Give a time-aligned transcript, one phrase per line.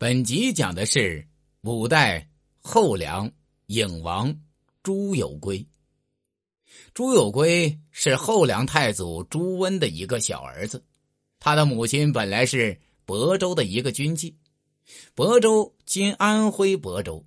[0.00, 1.26] 本集讲的是
[1.62, 3.28] 五代后梁
[3.66, 4.32] 颖王
[4.80, 5.66] 朱有圭。
[6.94, 10.84] 朱有圭是后梁太祖朱温的一个小儿子，
[11.40, 14.32] 他的母亲本来是亳州的一个军妓。
[15.16, 17.24] 亳州今安徽亳州。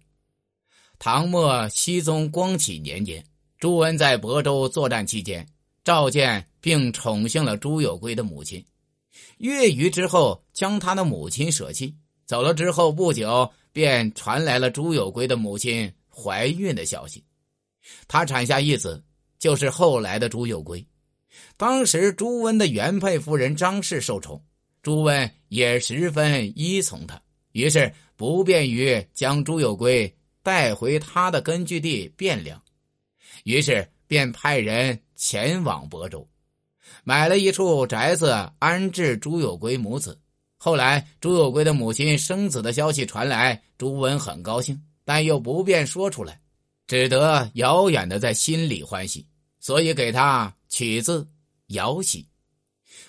[0.97, 3.21] 唐末熹宗光启年间，
[3.59, 5.45] 朱温在亳州作战期间，
[5.83, 8.65] 召见并宠幸了朱有圭的母亲。
[9.39, 11.97] 月余之后，将他的母亲舍弃。
[12.31, 17.21] 走了之后不久，便传来了朱有圭的母亲怀孕的消息。
[18.07, 19.03] 他产下一子，
[19.37, 20.81] 就是后来的朱有圭。
[21.57, 24.41] 当时朱温的原配夫人张氏受宠，
[24.81, 32.63] 朱温也十分依从他，于是不便于将朱有圭带回他的根据地汴梁，
[33.43, 36.25] 于是便派人前往亳州，
[37.03, 40.17] 买了一处宅子安置朱有圭母子。
[40.63, 46.39] 后来，朱有圭的母亲生子的消息传来，朱温很高兴，但又不便说出来，
[46.85, 49.25] 只得遥远的在心里欢喜，
[49.59, 51.27] 所以给他取字
[51.69, 52.27] 姚喜。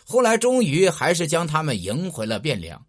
[0.03, 2.83] 后来，终于还是将他们迎回了汴梁。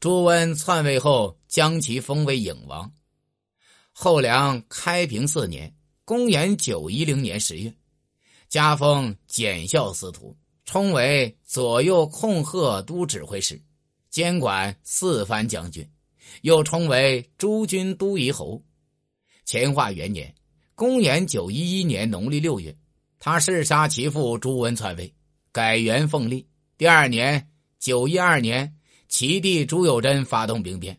[0.00, 2.92] 朱温篡位后，将其封为颖王。
[3.92, 5.72] 后梁开平四年
[6.04, 7.72] （公元910年十月），
[8.50, 13.62] 加封检校司徒，充为左右控鹤都指挥使。
[14.14, 15.84] 监管四藩将军，
[16.42, 18.62] 又称为诸军都虞侯。
[19.44, 20.32] 乾化元年
[20.76, 22.72] （公元911年农历六月），
[23.18, 25.12] 他弑杀其父朱温篡位，
[25.50, 26.46] 改元奉立。
[26.78, 27.48] 第二年
[27.80, 28.72] （九一二年），
[29.10, 30.96] 其弟朱友贞发动兵变。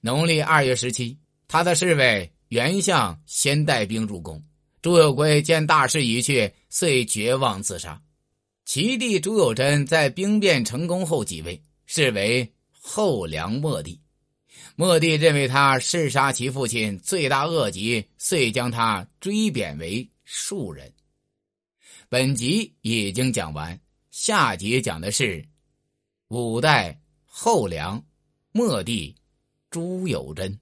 [0.00, 4.40] 农历二月十七，他的侍卫袁相先带兵入宫。
[4.80, 8.00] 朱有圭见大势已去，遂绝望自杀。
[8.64, 11.60] 其弟朱友贞在兵变成功后即位。
[11.94, 14.00] 视为后梁末帝，
[14.76, 20.90] 末帝认为他弑杀其父亲，罪大恶极，遂将他追贬为庶人。
[22.08, 23.78] 本集已经讲完，
[24.10, 25.46] 下集讲的是
[26.28, 28.02] 五代后梁
[28.52, 29.14] 末帝
[29.68, 30.58] 朱友贞。